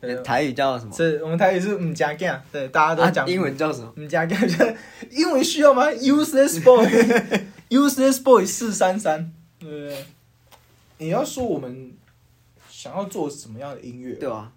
[0.00, 0.92] 对台语叫什么？
[0.94, 3.92] 是我们台语是唔加 g 对，大家都讲、啊英文叫什么？
[3.96, 4.34] 唔加 g
[5.10, 10.04] 英文需要吗？Useless boy，Useless boy 四三三，对不对？
[10.98, 11.92] 你要说我们
[12.68, 14.14] 想要做什么样的音乐？
[14.14, 14.52] 对啊？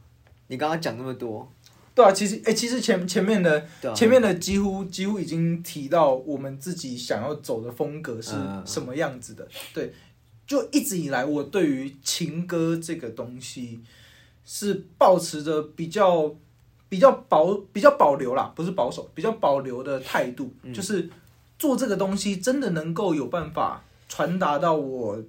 [0.47, 1.51] 你刚刚讲那么多，
[1.95, 9.47] 对啊，其实哎、其实前前面的前面的几乎几乎已经提到我们自己想要走的风格是嗯什么样子的。
[9.73, 9.93] 对，
[10.45, 13.79] 就一直以来我对于情歌这个东西
[14.45, 16.34] 是保持着比较
[16.89, 20.73] 比较保比较保留啦，不是保守，比较保留的态度，嗯。
[20.73, 21.10] 就是
[21.58, 25.23] 做这个东西真的能够有办法传达到我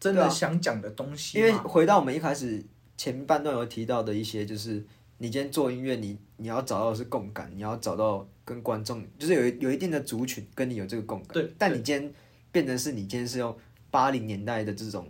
[0.00, 2.62] 真的想讲的东西因为回到我们一开始
[2.96, 4.84] 前半段有提到的一些，就是
[5.18, 11.28] 你今天做音乐，你你要找到的是共感，你要找到跟观众，就是有有一定的族群跟你有这个共感。
[11.32, 11.50] 对。
[11.56, 12.12] 但你今天
[12.50, 13.56] 变成是你今天是用
[13.90, 15.08] 八零年代的这种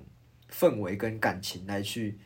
[0.53, 2.19] 氛围跟感情来去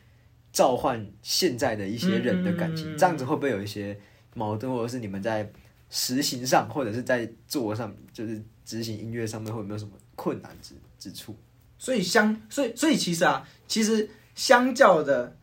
[0.51, 3.97] 召唤现在的一些人的感情，这样子会不会有一些
[4.33, 5.49] 矛盾，或者是你们在
[5.89, 11.35] 实行上，或者是在做上，就是执行音乐上面会有没有什么困难之之处？
[11.77, 15.35] 所以相，所以所以其实啊，其实相较的，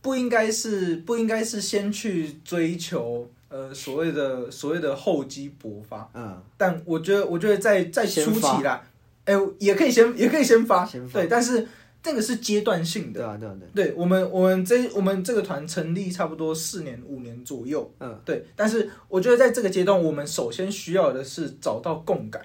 [0.00, 8.82] 不应该是不应该是先去追求呃所谓的所谓的厚积薄发，嗯，但我觉得我觉得在在初期啦，
[9.26, 11.20] 哎、也可以先也可以先发，先发。
[11.20, 11.68] 对，但是
[12.02, 13.20] 这个是阶段性的。
[13.20, 18.46] 对啊，对啊，对啊，对我们，我们这我们这个团成立差不多四年五年左右，嗯，对。
[18.56, 22.42] 但是我觉得在这个阶段，我们首先需要的是找到共感，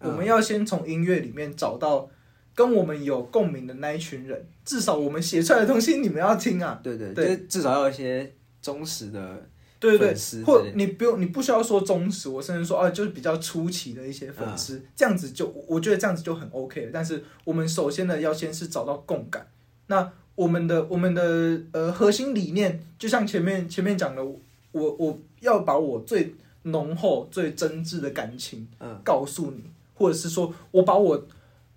[0.00, 0.10] 嗯。
[0.10, 2.08] 我们要先从音乐里面找到
[2.54, 7.24] 跟我们有共鸣的那一群人，至少我们写出来的东西你们要听啊，对对，对。
[7.24, 9.46] 就是至少要有一些忠实的，
[9.90, 16.90] 对对对，或你不用你不需要说忠实，我甚至说啊，就是比较初期的一些粉嗯丝，这样子就我觉得这样子就很 OK 了。
[16.92, 19.46] 但是我们首先呢，要先是找到共感。
[19.86, 31.26] 那我们的我们的呃核心理念，就像前面前面讲的，我我要把我最浓厚、最真挚的感情嗯告诉你，或者是说我把我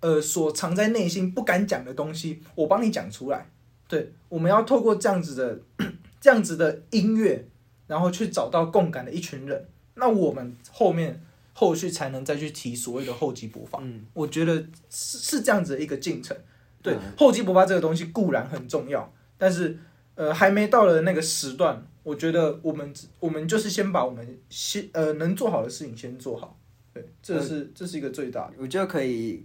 [0.00, 3.50] 呃所藏在内心不敢讲的东西，我帮你讲出来。
[3.86, 5.60] 对，我们要透过这样子的
[6.20, 7.46] 这样子的音乐，
[7.88, 11.20] 然后去找到共感的一群人，那我们后面
[11.52, 13.80] 后续才能再去提所谓的厚积薄发。
[13.82, 14.54] 嗯，我觉得
[14.88, 16.36] 是是这样子的一个进程。
[16.80, 19.76] 对，嗯厚积薄发这个东西固然很重要，但是
[20.14, 26.56] 呃还没到了那个时段，我觉得我们我们就是先把我们先呃能做好的事情先做好。
[26.94, 28.54] 对，这是、这是一个最大的。
[28.58, 29.44] 我觉得可以，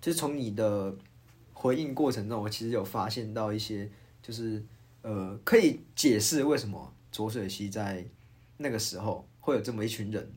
[0.00, 0.94] 就是从你的
[1.52, 3.90] 回应过程中，我其实有发现到一些，
[4.22, 4.62] 就是
[5.02, 8.04] 呃，可以解释为什么浊水溪在
[8.56, 10.32] 那个时候会有这么一群人，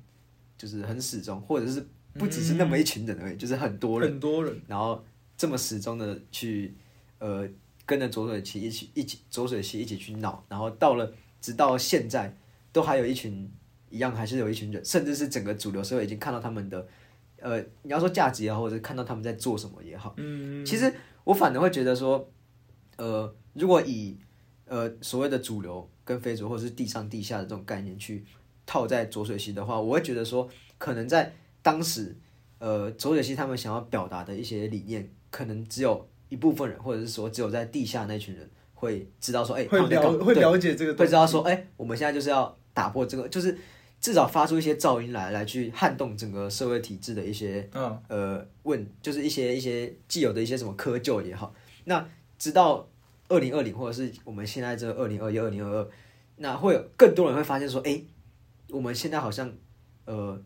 [0.58, 5.04] 就是很始终，或者是不只是那么一群人而已，就是很多人，很多人，然后
[5.38, 6.76] 这么始终的去
[7.20, 7.48] 呃
[7.86, 12.38] 跟着浊水溪一起一起浊水溪一起去闹，然后到了直到现在，
[12.72, 13.52] 都还有一群
[13.90, 16.88] 一样，还是有一群人，甚至是整个主流社会已经看到他们的
[17.40, 20.94] 呃，你要说价值也好，或者是看到他们在做什么也好，嗯，其实
[21.24, 22.32] 我反而会觉得说，
[22.98, 24.18] 呃，如果以
[24.66, 28.24] 呃所谓的主流跟非洲或者是地上地下的这种概念去
[28.66, 32.16] 套在浊水溪的话，我会觉得说，可能在当时，
[32.60, 43.58] 呃，浊水溪他们想要表达的一些理念，可能只有一部分人，或者是说只有在地下那群人会知道说，哎、他会了会了解这个，会知道说，哎、我们现在就是要打破这个，就是
[44.00, 51.54] 至少发出一些噪音来，来去撼动整个社会体制的一些嗯呃问，就是一些一些既有的一些什么窠臼也好。
[51.86, 52.08] 那
[52.38, 52.88] 直到
[53.32, 55.90] 二零二零，或者是我们现在这二零二一、二零二二，
[56.36, 58.02] 那会有更多人会发现说，哎、
[58.70, 59.52] 我们现在好像
[60.06, 60.40] 呃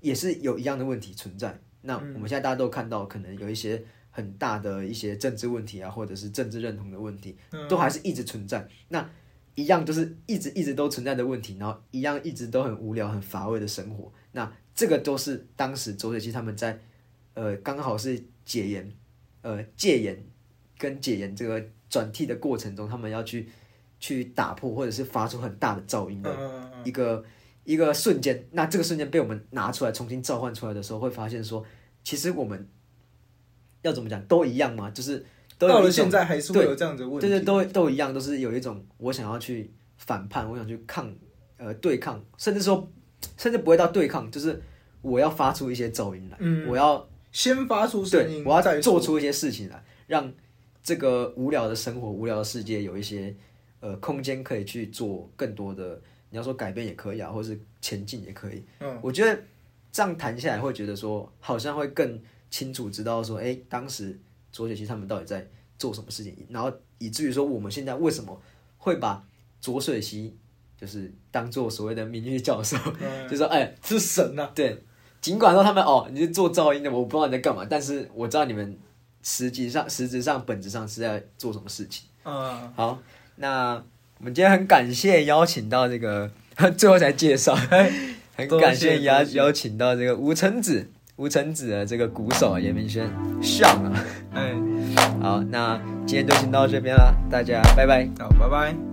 [0.00, 1.60] 也是有一样的问题存在。
[1.82, 7.36] 那我们现在大家都看到，可能有一些很大的一些政治问题啊，或者是政治认同的问题，
[7.68, 8.66] 都还是一直存在。
[8.88, 9.10] 那
[9.54, 14.10] 一样就是一直一直都存在的问题，然后一样一直都很无聊、很乏味的生活。
[14.32, 16.80] 那这个都是当时周水溪他们在
[17.34, 18.90] 呃刚好是解严、
[19.42, 20.24] 呃戒严
[20.78, 21.62] 跟解严这个
[21.92, 23.46] 转替的过程中，他们要去
[24.00, 27.22] 去打破或者是发出很大的噪音的嗯一个
[27.64, 28.42] 一个瞬间。
[28.52, 31.62] 那这个瞬间被我们拿出来重新召唤出来的时候，会发现说，
[32.02, 32.66] 其实我们
[33.82, 35.22] 要怎么讲都一样嘛，就是
[35.58, 41.14] 到了现在还是会有这样子的问题，对对，都都一样，都是有一种我想要去反叛，我想去抗
[41.58, 42.90] 呃对抗，甚至说
[43.36, 44.62] 甚至不会到对抗，就是
[45.02, 46.66] 我要发出一些噪音来，嗯。
[46.66, 50.32] 我要先发出声，音，我要再做出一些事情来，让
[50.82, 53.34] 这个无聊的生活、无聊的世界有一些
[53.80, 58.64] 呃空间可以去做更多的，你要说改变也可以啊，或是前进也可以。
[58.80, 59.40] 嗯，我觉得
[59.92, 62.20] 这样谈下来，会觉得说好像会更
[62.50, 64.18] 清楚知道说，哎，当时
[64.50, 65.46] 左水溪他们到底在
[65.78, 68.40] 做什么事情，然后以至于说我们现在为什么
[68.78, 69.24] 会把
[69.60, 70.36] 左水溪
[70.76, 73.28] 就是当做所谓的名誉教授，嗯。
[73.28, 74.82] 就说哎，是神呐，对，
[75.20, 78.76] 尽管说他们哦，你是做噪音的，我不知道你在干嘛，但是我知道你们
[79.22, 82.04] 实际上、实质上、本质上是在做什么事情。
[82.24, 82.98] 嗯，好，
[83.36, 83.82] 那
[84.18, 86.30] 我们今天很感谢邀请到这个，
[86.76, 87.54] 最后才介绍，
[88.36, 93.08] 很感谢邀邀请到这个吴承子，吴承子的这个鼓手严明轩
[93.42, 94.04] 像啊。
[94.34, 94.54] 哎，
[95.20, 98.08] 好，那今天就先到这边了，大家拜拜。
[98.18, 98.91] 好，拜拜。